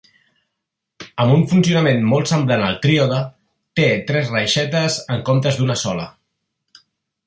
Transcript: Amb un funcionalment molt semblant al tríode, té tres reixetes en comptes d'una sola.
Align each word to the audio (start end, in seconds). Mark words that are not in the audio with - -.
Amb 1.23 1.33
un 1.33 1.43
funcionalment 1.51 2.09
molt 2.15 2.33
semblant 2.33 2.65
al 2.69 2.81
tríode, 2.87 3.21
té 3.81 3.89
tres 4.11 4.35
reixetes 4.39 5.01
en 5.17 5.27
comptes 5.33 5.61
d'una 5.63 5.81
sola. 5.87 6.13